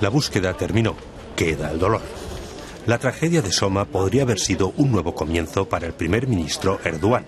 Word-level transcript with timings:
La 0.00 0.08
búsqueda 0.10 0.54
terminó. 0.54 0.94
Queda 1.34 1.70
el 1.70 1.78
dolor. 1.78 2.02
La 2.86 2.98
tragedia 2.98 3.42
de 3.42 3.52
Soma 3.52 3.84
podría 3.84 4.22
haber 4.22 4.38
sido 4.38 4.72
un 4.76 4.92
nuevo 4.92 5.14
comienzo 5.14 5.68
para 5.68 5.86
el 5.86 5.92
primer 5.92 6.26
ministro 6.26 6.80
Erdogan. 6.84 7.26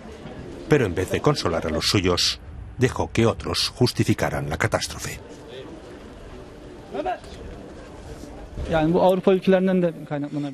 Pero 0.68 0.86
en 0.86 0.94
vez 0.94 1.10
de 1.10 1.20
consolar 1.20 1.66
a 1.66 1.70
los 1.70 1.90
suyos, 1.90 2.40
dejó 2.78 3.10
que 3.10 3.26
otros 3.26 3.68
justificaran 3.68 4.48
la 4.48 4.56
catástrofe. 4.56 5.18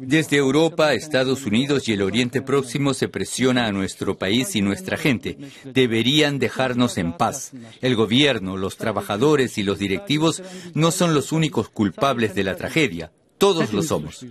Desde 0.01 0.37
Europa, 0.37 0.93
Estados 0.95 1.45
Unidos 1.45 1.89
y 1.89 1.93
el 1.93 2.03
Oriente 2.03 2.43
Próximo 2.43 2.95
se 2.95 3.09
presiona 3.09 3.67
a 3.67 3.73
nuestro 3.73 4.17
país 4.17 4.57
y 4.57 4.63
nuestra 4.63 4.97
gente. 4.97 5.39
Deberían 5.65 6.39
dejarnos 6.39 6.99
en 6.99 7.13
paz. 7.13 7.53
El 7.81 7.97
gobierno, 7.97 8.57
los 8.57 8.77
trabajadores 8.77 9.59
y 9.59 9.63
los 9.63 9.79
directivos 9.79 10.43
no 10.75 10.91
son 10.91 11.15
los 11.15 11.33
únicos 11.33 11.69
culpables 11.69 12.35
de 12.35 12.45
la 12.45 12.57
tragedia. 12.57 13.13
Todos 13.39 13.73
lo 13.73 13.83
somos. 13.83 14.25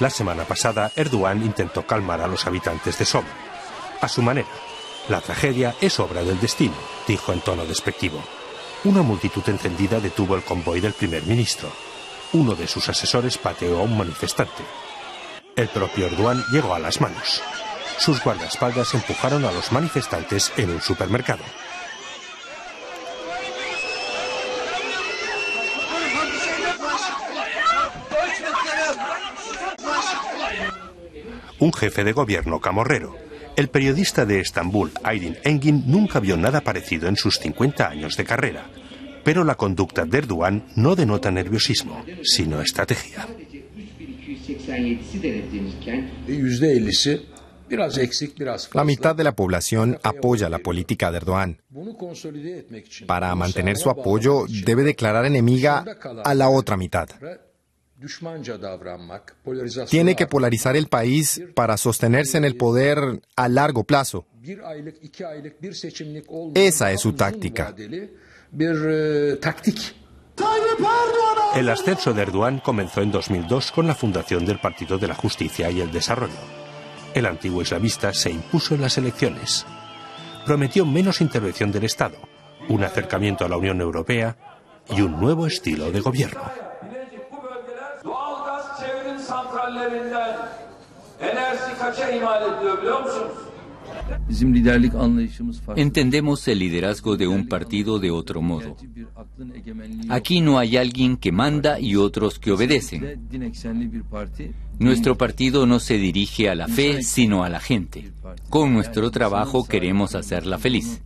La 0.00 0.10
semana 0.10 0.44
pasada, 0.44 0.92
Erdogan 0.94 1.42
intentó 1.42 1.84
calmar 1.86 2.20
a 2.20 2.28
los 2.28 2.46
habitantes 2.46 2.98
de 2.98 3.04
Soma. 3.04 3.28
A 4.00 4.08
su 4.08 4.22
manera. 4.22 4.48
La 5.08 5.20
tragedia 5.20 5.74
es 5.80 5.98
obra 5.98 6.22
del 6.22 6.38
destino, 6.38 6.74
dijo 7.06 7.32
en 7.32 7.40
tono 7.40 7.64
despectivo. 7.64 8.22
Una 8.84 9.02
multitud 9.02 9.42
encendida 9.48 9.98
detuvo 9.98 10.36
el 10.36 10.44
convoy 10.44 10.80
del 10.80 10.92
primer 10.92 11.24
ministro. 11.24 11.68
Uno 12.32 12.54
de 12.54 12.68
sus 12.68 12.88
asesores 12.88 13.36
pateó 13.36 13.78
a 13.78 13.82
un 13.82 13.98
manifestante. 13.98 14.62
El 15.56 15.68
propio 15.68 16.06
Erdogan 16.06 16.44
llegó 16.52 16.74
a 16.74 16.78
las 16.78 17.00
manos. 17.00 17.42
Sus 17.98 18.22
guardaespaldas 18.22 18.94
empujaron 18.94 19.44
a 19.44 19.50
los 19.50 19.72
manifestantes 19.72 20.52
en 20.56 20.70
un 20.70 20.80
supermercado. 20.80 21.42
Un 31.58 31.72
jefe 31.72 32.04
de 32.04 32.12
gobierno 32.12 32.60
camorrero, 32.60 33.16
el 33.58 33.70
periodista 33.70 34.24
de 34.24 34.38
Estambul, 34.38 34.92
Aydin 35.02 35.36
Engin, 35.42 35.82
nunca 35.84 36.20
vio 36.20 36.36
nada 36.36 36.60
parecido 36.60 37.08
en 37.08 37.16
sus 37.16 37.40
50 37.40 37.88
años 37.88 38.16
de 38.16 38.24
carrera. 38.24 38.70
Pero 39.24 39.42
la 39.42 39.56
conducta 39.56 40.04
de 40.04 40.18
Erdogan 40.18 40.68
no 40.76 40.94
denota 40.94 41.32
nerviosismo, 41.32 42.04
sino 42.22 42.62
estrategia. 42.62 43.26
La 48.74 48.84
mitad 48.84 49.16
de 49.16 49.24
la 49.24 49.34
población 49.34 49.98
apoya 50.04 50.48
la 50.48 50.60
política 50.60 51.10
de 51.10 51.16
Erdogan. 51.16 51.60
Para 53.08 53.34
mantener 53.34 53.76
su 53.76 53.90
apoyo, 53.90 54.46
debe 54.64 54.84
declarar 54.84 55.26
enemiga 55.26 55.84
a 56.24 56.34
la 56.34 56.48
otra 56.48 56.76
mitad. 56.76 57.08
Tiene 59.88 60.14
que 60.14 60.26
polarizar 60.26 60.76
el 60.76 60.86
país 60.86 61.42
para 61.54 61.76
sostenerse 61.76 62.38
en 62.38 62.44
el 62.44 62.56
poder 62.56 63.22
a 63.34 63.48
largo 63.48 63.84
plazo. 63.84 64.26
Esa 66.54 66.92
es 66.92 67.00
su 67.00 67.12
táctica. 67.12 67.74
El 71.56 71.68
ascenso 71.68 72.12
de 72.12 72.22
Erdogan 72.22 72.60
comenzó 72.60 73.02
en 73.02 73.10
2002 73.10 73.72
con 73.72 73.86
la 73.88 73.94
fundación 73.94 74.46
del 74.46 74.60
Partido 74.60 74.96
de 74.98 75.08
la 75.08 75.14
Justicia 75.14 75.70
y 75.70 75.80
el 75.80 75.90
Desarrollo. 75.90 76.38
El 77.14 77.26
antiguo 77.26 77.62
islamista 77.62 78.14
se 78.14 78.30
impuso 78.30 78.74
en 78.74 78.82
las 78.82 78.96
elecciones. 78.96 79.66
Prometió 80.46 80.86
menos 80.86 81.20
intervención 81.20 81.72
del 81.72 81.84
Estado, 81.84 82.16
un 82.68 82.84
acercamiento 82.84 83.44
a 83.44 83.48
la 83.48 83.56
Unión 83.56 83.80
Europea 83.80 84.36
y 84.88 85.00
un 85.00 85.18
nuevo 85.18 85.46
estilo 85.46 85.90
de 85.90 86.00
gobierno. 86.00 86.67
Entendemos 95.76 96.46
el 96.48 96.58
liderazgo 96.58 97.16
de 97.16 97.26
un 97.26 97.48
partido 97.48 97.98
de 97.98 98.10
otro 98.10 98.42
modo. 98.42 98.76
Aquí 100.08 100.40
no 100.40 100.58
hay 100.58 100.76
alguien 100.76 101.16
que 101.16 101.32
manda 101.32 101.80
y 101.80 101.96
otros 101.96 102.38
que 102.38 102.52
obedecen. 102.52 103.28
Nuestro 104.78 105.16
partido 105.16 105.66
no 105.66 105.80
se 105.80 105.98
dirige 105.98 106.48
a 106.48 106.54
la 106.54 106.68
fe, 106.68 107.02
sino 107.02 107.42
a 107.42 107.48
la 107.48 107.60
gente. 107.60 108.12
Con 108.48 108.72
nuestro 108.72 109.10
trabajo 109.10 109.64
queremos 109.66 110.14
hacerla 110.14 110.58
feliz. 110.58 111.02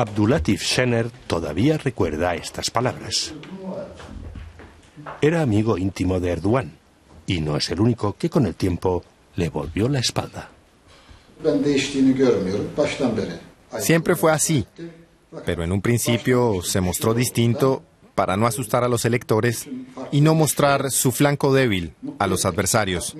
Abdulatif 0.00 0.62
Schener 0.62 1.10
todavía 1.26 1.76
recuerda 1.76 2.34
estas 2.34 2.70
palabras. 2.70 3.34
Era 5.20 5.42
amigo 5.42 5.76
íntimo 5.76 6.20
de 6.20 6.30
Erdogan 6.30 6.72
y 7.26 7.42
no 7.42 7.58
es 7.58 7.68
el 7.68 7.80
único 7.80 8.16
que 8.16 8.30
con 8.30 8.46
el 8.46 8.54
tiempo 8.54 9.04
le 9.36 9.50
volvió 9.50 9.90
la 9.90 9.98
espalda. 9.98 10.48
Siempre 13.78 14.16
fue 14.16 14.32
así, 14.32 14.64
pero 15.44 15.64
en 15.64 15.72
un 15.72 15.82
principio 15.82 16.62
se 16.62 16.80
mostró 16.80 17.12
distinto 17.12 17.82
para 18.14 18.38
no 18.38 18.46
asustar 18.46 18.82
a 18.84 18.88
los 18.88 19.04
electores 19.04 19.68
y 20.10 20.22
no 20.22 20.34
mostrar 20.34 20.90
su 20.90 21.12
flanco 21.12 21.52
débil 21.52 21.92
a 22.18 22.26
los 22.26 22.46
adversarios. 22.46 23.14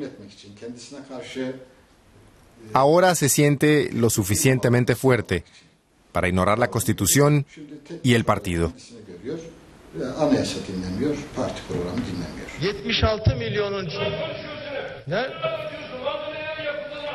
Ahora 2.72 3.14
se 3.14 3.28
siente 3.28 3.90
lo 3.92 4.08
suficientemente 4.08 4.94
fuerte 4.94 5.44
para 6.12 6.28
ignorar 6.28 6.58
la 6.58 6.68
Constitución 6.68 7.46
y 8.02 8.14
el 8.14 8.24
partido. 8.24 8.72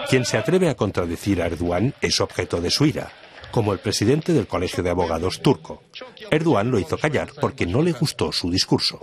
Quien 0.09 0.25
se 0.25 0.37
atreve 0.37 0.69
a 0.69 0.75
contradecir 0.75 1.41
a 1.41 1.47
Erdogan 1.47 1.93
es 2.01 2.19
objeto 2.21 2.61
de 2.61 2.69
su 2.69 2.85
ira, 2.85 3.11
como 3.51 3.73
el 3.73 3.79
presidente 3.79 4.33
del 4.33 4.47
Colegio 4.47 4.83
de 4.83 4.89
Abogados 4.89 5.41
turco. 5.41 5.83
Erdogan 6.29 6.69
lo 6.69 6.79
hizo 6.79 6.97
callar 6.97 7.29
porque 7.39 7.65
no 7.65 7.81
le 7.81 7.93
gustó 7.93 8.31
su 8.31 8.51
discurso. 8.51 8.99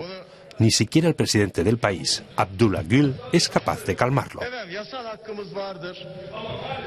Ni 0.63 0.71
siquiera 0.71 1.09
el 1.09 1.17
presidente 1.17 1.65
del 1.65 1.77
país, 1.77 2.23
Abdullah 2.37 2.85
Gül, 2.85 3.17
es 3.33 3.49
capaz 3.49 3.85
de 3.85 3.97
calmarlo. 3.97 4.43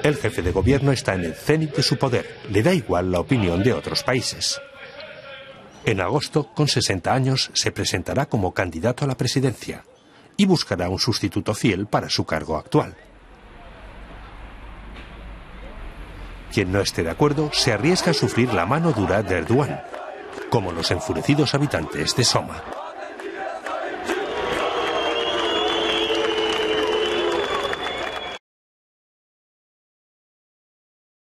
El 0.02 0.16
jefe 0.16 0.42
de 0.42 0.54
gobierno 0.54 0.94
está 0.94 1.14
en 1.14 1.26
el 1.26 1.36
cenit 1.36 1.76
de 1.76 1.84
su 1.84 1.98
poder. 1.98 2.40
Le 2.50 2.64
da 2.64 2.74
igual 2.74 3.12
la 3.12 3.20
opinión 3.20 3.62
de 3.64 3.74
otros 3.74 4.02
países. 4.02 4.62
En 5.84 6.00
agosto, 6.00 6.54
con 6.54 6.70
60 6.70 7.14
años, 7.14 7.52
se 7.54 7.74
presentará 7.74 8.28
como 8.28 8.54
candidato 8.54 9.04
a 9.04 9.10
la 9.10 9.18
presidencia 9.18 9.84
y 10.38 10.46
buscará 10.46 10.88
un 10.88 11.00
sustituto 11.00 11.54
fiel 11.54 11.88
para 11.88 12.10
su 12.10 12.26
cargo 12.26 12.56
actual. 12.56 12.96
Quien 16.54 16.72
no 16.72 16.80
esté 16.80 17.04
de 17.04 17.10
acuerdo 17.10 17.50
se 17.52 17.74
arriesga 17.74 18.12
a 18.12 18.14
sufrir 18.14 18.54
la 18.54 18.66
mano 18.66 18.94
dura 18.94 19.22
de 19.22 19.36
Erdogan, 19.36 19.84
como 20.50 20.72
los 20.72 20.92
enfurecidos 20.92 21.54
habitantes 21.54 22.16
de 22.16 22.24
Soma. 22.24 22.85